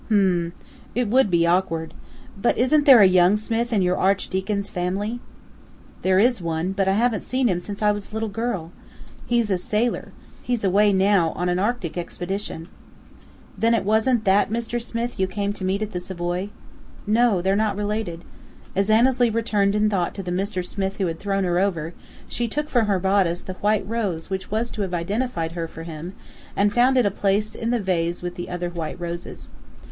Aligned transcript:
"H'm! 0.07 0.53
It 0.95 1.09
would 1.09 1.29
be 1.29 1.45
awkward. 1.45 1.93
But 2.35 2.57
isn't 2.57 2.85
there 2.87 3.01
a 3.01 3.05
young 3.05 3.37
Smith 3.37 3.71
in 3.71 3.83
your 3.83 3.97
Archdeacon's 3.97 4.67
family?" 4.67 5.19
"There 6.01 6.17
is 6.17 6.41
one, 6.41 6.71
but 6.71 6.87
I 6.87 6.93
haven't 6.93 7.21
seen 7.21 7.47
him 7.47 7.59
since 7.59 7.83
I 7.83 7.91
was 7.91 8.09
a 8.09 8.15
little 8.15 8.27
girl. 8.27 8.71
He's 9.27 9.51
a 9.51 9.59
sailor. 9.59 10.11
He's 10.41 10.63
away 10.63 10.91
now 10.91 11.33
on 11.33 11.49
an 11.49 11.59
Arctic 11.59 11.99
expedition." 11.99 12.67
"Then 13.55 13.75
it 13.75 13.83
wasn't 13.85 14.25
that 14.25 14.49
Mr. 14.49 14.81
Smith 14.81 15.19
you 15.19 15.27
came 15.27 15.53
to 15.53 15.63
meet 15.63 15.83
at 15.83 15.91
the 15.91 15.99
Savoy?" 15.99 16.49
"No. 17.05 17.39
They're 17.39 17.55
not 17.55 17.77
related." 17.77 18.25
As 18.75 18.89
Annesley 18.89 19.29
returned 19.29 19.75
in 19.75 19.87
thought 19.87 20.15
to 20.15 20.23
the 20.23 20.31
Mr. 20.31 20.65
Smith 20.65 20.97
who 20.97 21.05
had 21.05 21.19
thrown 21.19 21.43
her 21.43 21.59
over, 21.59 21.93
she 22.27 22.47
took 22.47 22.69
from 22.71 22.87
her 22.87 22.97
bodice 22.97 23.43
the 23.43 23.53
white 23.53 23.87
rose 23.87 24.31
which 24.31 24.49
was 24.49 24.71
to 24.71 24.81
have 24.81 24.95
identified 24.95 25.51
her 25.51 25.67
for 25.67 25.83
him, 25.83 26.15
and 26.55 26.73
found 26.73 26.97
it 26.97 27.05
a 27.05 27.11
place 27.11 27.53
in 27.53 27.69
the 27.69 27.79
vase 27.79 28.23
with 28.23 28.33
the 28.33 28.49
other 28.49 28.71
white 28.71 28.99
roses. 28.99 29.51